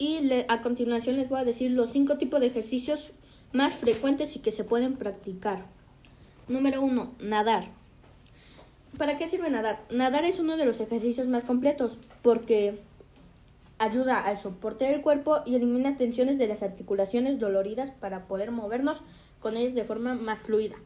y 0.00 0.18
a 0.48 0.62
continuación 0.62 1.18
les 1.18 1.28
voy 1.28 1.40
a 1.40 1.44
decir 1.44 1.70
los 1.72 1.90
cinco 1.90 2.16
tipos 2.16 2.40
de 2.40 2.46
ejercicios 2.46 3.12
más 3.52 3.74
frecuentes 3.74 4.34
y 4.34 4.38
que 4.38 4.50
se 4.50 4.64
pueden 4.64 4.96
practicar. 4.96 5.66
Número 6.48 6.80
uno, 6.80 7.12
nadar. 7.20 7.66
¿Para 8.96 9.18
qué 9.18 9.26
sirve 9.26 9.50
nadar? 9.50 9.82
Nadar 9.90 10.24
es 10.24 10.40
uno 10.40 10.56
de 10.56 10.64
los 10.64 10.80
ejercicios 10.80 11.28
más 11.28 11.44
completos 11.44 11.98
porque 12.22 12.80
ayuda 13.78 14.16
al 14.16 14.38
soporte 14.38 14.86
del 14.86 15.02
cuerpo 15.02 15.42
y 15.44 15.54
elimina 15.54 15.98
tensiones 15.98 16.38
de 16.38 16.46
las 16.46 16.62
articulaciones 16.62 17.38
doloridas 17.38 17.90
para 17.90 18.26
poder 18.26 18.52
movernos 18.52 19.02
con 19.38 19.58
ellas 19.58 19.74
de 19.74 19.84
forma 19.84 20.14
más 20.14 20.40
fluida. 20.40 20.76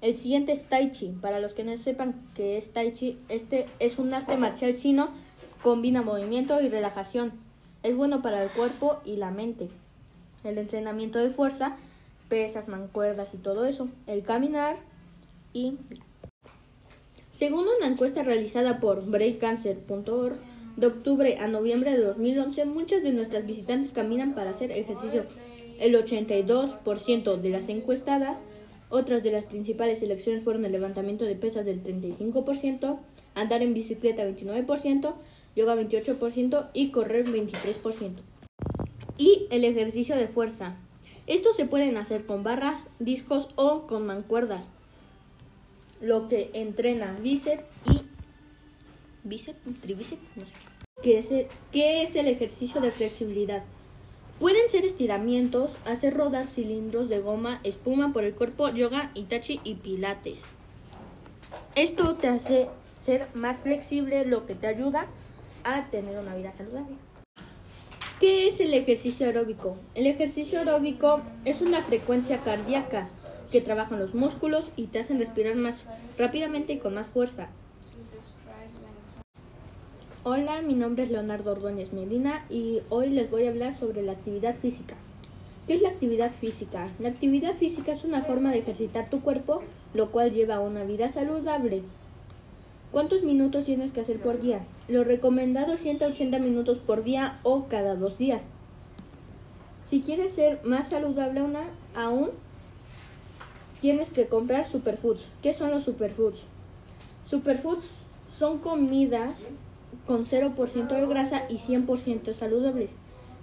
El 0.00 0.16
siguiente 0.16 0.50
es 0.50 0.64
Tai 0.64 0.90
Chi. 0.90 1.10
Para 1.20 1.38
los 1.38 1.54
que 1.54 1.62
no 1.62 1.76
sepan 1.76 2.20
qué 2.34 2.56
es 2.56 2.72
Tai 2.72 2.92
Chi, 2.92 3.20
este 3.28 3.66
es 3.78 4.00
un 4.00 4.12
arte 4.14 4.36
marcial 4.36 4.74
chino, 4.74 5.10
combina 5.62 6.02
movimiento 6.02 6.60
y 6.60 6.68
relajación. 6.68 7.46
Es 7.88 7.96
bueno 7.96 8.20
para 8.20 8.42
el 8.42 8.50
cuerpo 8.50 9.00
y 9.06 9.16
la 9.16 9.30
mente. 9.30 9.70
El 10.44 10.58
entrenamiento 10.58 11.18
de 11.18 11.30
fuerza, 11.30 11.78
pesas, 12.28 12.68
mancuerdas 12.68 13.28
y 13.32 13.38
todo 13.38 13.64
eso. 13.64 13.88
El 14.06 14.24
caminar 14.24 14.76
y 15.54 15.78
según 17.30 17.64
una 17.78 17.86
encuesta 17.86 18.22
realizada 18.22 18.78
por 18.78 19.06
breakcancer.org, 19.06 20.36
de 20.76 20.86
octubre 20.86 21.38
a 21.38 21.48
noviembre 21.48 21.92
de 21.92 22.04
2011, 22.04 22.66
muchas 22.66 23.02
de 23.02 23.12
nuestras 23.12 23.46
visitantes 23.46 23.94
caminan 23.94 24.34
para 24.34 24.50
hacer 24.50 24.70
ejercicio. 24.70 25.24
El 25.80 25.94
82% 25.94 27.40
de 27.40 27.48
las 27.48 27.70
encuestadas, 27.70 28.38
otras 28.90 29.22
de 29.22 29.32
las 29.32 29.44
principales 29.44 30.02
elecciones 30.02 30.44
fueron 30.44 30.66
el 30.66 30.72
levantamiento 30.72 31.24
de 31.24 31.36
pesas 31.36 31.64
del 31.64 31.82
35%, 31.82 32.98
andar 33.34 33.62
en 33.62 33.72
bicicleta 33.72 34.24
29%, 34.24 35.14
yoga 35.58 35.74
28% 35.74 36.68
y 36.72 36.90
correr 36.90 37.26
23%. 37.26 38.20
Y 39.18 39.48
el 39.50 39.64
ejercicio 39.64 40.16
de 40.16 40.28
fuerza. 40.28 40.76
Estos 41.26 41.56
se 41.56 41.66
pueden 41.66 41.96
hacer 41.96 42.24
con 42.24 42.44
barras, 42.44 42.86
discos 43.00 43.48
o 43.56 43.86
con 43.86 44.06
mancuerdas 44.06 44.70
lo 46.00 46.28
que 46.28 46.50
entrena 46.52 47.18
bíceps 47.20 47.64
y 47.90 48.02
bíceps, 49.24 49.58
tribíceps, 49.80 50.22
no 50.36 50.46
sé. 50.46 50.54
¿Qué 51.02 51.18
es, 51.18 51.30
el, 51.32 51.48
¿Qué 51.72 52.02
es 52.04 52.14
el 52.14 52.28
ejercicio 52.28 52.80
de 52.80 52.92
flexibilidad? 52.92 53.64
Pueden 54.38 54.68
ser 54.68 54.84
estiramientos, 54.84 55.76
hacer 55.84 56.14
rodar 56.14 56.46
cilindros 56.46 57.08
de 57.08 57.18
goma, 57.18 57.60
espuma 57.64 58.12
por 58.12 58.22
el 58.22 58.34
cuerpo, 58.34 58.68
yoga, 58.68 59.10
itachi 59.14 59.60
y 59.64 59.74
pilates. 59.74 60.44
Esto 61.74 62.14
te 62.14 62.28
hace 62.28 62.68
ser 62.94 63.26
más 63.34 63.58
flexible, 63.58 64.24
lo 64.24 64.46
que 64.46 64.54
te 64.54 64.68
ayuda 64.68 65.08
a 65.64 65.86
tener 65.90 66.18
una 66.18 66.34
vida 66.34 66.52
saludable. 66.56 66.96
¿Qué 68.20 68.48
es 68.48 68.60
el 68.60 68.74
ejercicio 68.74 69.26
aeróbico? 69.26 69.76
El 69.94 70.06
ejercicio 70.06 70.58
aeróbico 70.58 71.20
es 71.44 71.60
una 71.60 71.82
frecuencia 71.82 72.38
cardíaca 72.38 73.08
que 73.52 73.60
trabajan 73.60 74.00
los 74.00 74.14
músculos 74.14 74.70
y 74.76 74.88
te 74.88 74.98
hacen 74.98 75.18
respirar 75.18 75.54
más 75.54 75.86
rápidamente 76.18 76.72
y 76.72 76.78
con 76.78 76.94
más 76.94 77.06
fuerza. 77.06 77.48
Hola, 80.24 80.60
mi 80.62 80.74
nombre 80.74 81.04
es 81.04 81.10
Leonardo 81.10 81.52
Ordóñez 81.52 81.92
Medina 81.92 82.44
y 82.50 82.80
hoy 82.90 83.08
les 83.10 83.30
voy 83.30 83.46
a 83.46 83.50
hablar 83.50 83.78
sobre 83.78 84.02
la 84.02 84.12
actividad 84.12 84.56
física. 84.56 84.96
¿Qué 85.68 85.74
es 85.74 85.82
la 85.82 85.90
actividad 85.90 86.32
física? 86.32 86.88
La 86.98 87.10
actividad 87.10 87.54
física 87.54 87.92
es 87.92 88.04
una 88.04 88.22
forma 88.22 88.50
de 88.50 88.58
ejercitar 88.58 89.08
tu 89.08 89.20
cuerpo, 89.20 89.62
lo 89.94 90.10
cual 90.10 90.32
lleva 90.32 90.56
a 90.56 90.60
una 90.60 90.82
vida 90.82 91.08
saludable. 91.08 91.82
¿Cuántos 92.90 93.22
minutos 93.22 93.66
tienes 93.66 93.92
que 93.92 94.00
hacer 94.00 94.18
por 94.18 94.40
día? 94.40 94.64
Lo 94.88 95.04
recomendado 95.04 95.74
es 95.74 95.80
180 95.80 96.38
minutos 96.38 96.78
por 96.78 97.04
día 97.04 97.38
o 97.42 97.66
cada 97.68 97.94
dos 97.96 98.16
días. 98.16 98.40
Si 99.82 100.00
quieres 100.00 100.32
ser 100.32 100.60
más 100.64 100.88
saludable 100.88 101.42
aún, 101.94 102.30
tienes 103.82 104.08
que 104.08 104.26
comprar 104.26 104.66
superfoods. 104.66 105.28
¿Qué 105.42 105.52
son 105.52 105.70
los 105.70 105.82
superfoods? 105.82 106.40
Superfoods 107.26 107.84
son 108.26 108.58
comidas 108.58 109.46
con 110.06 110.24
0% 110.24 110.88
de 110.88 111.06
grasa 111.06 111.42
y 111.50 111.56
100% 111.56 112.32
saludables. 112.32 112.92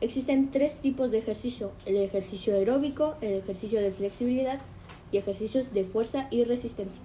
Existen 0.01 0.49
tres 0.49 0.77
tipos 0.77 1.11
de 1.11 1.19
ejercicio, 1.19 1.71
el 1.85 1.97
ejercicio 1.97 2.55
aeróbico, 2.55 3.13
el 3.21 3.33
ejercicio 3.33 3.79
de 3.79 3.91
flexibilidad 3.91 4.59
y 5.11 5.17
ejercicios 5.17 5.71
de 5.71 5.83
fuerza 5.83 6.27
y 6.31 6.43
resistencia. 6.45 7.01